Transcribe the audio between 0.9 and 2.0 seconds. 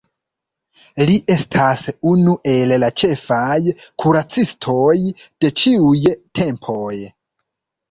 Li estas